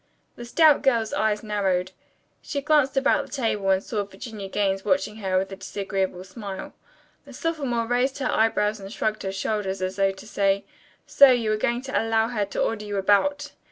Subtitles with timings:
[0.35, 1.91] The stout girl's eyes narrowed.
[2.41, 6.73] She glanced about the table and saw Virginia Gaines watching her with a disagreeable smile.
[7.25, 10.65] The sophomore raised her eyebrows and shrugged her shoulders as though to say,
[11.05, 13.51] "So, you are going to allow her to order you about."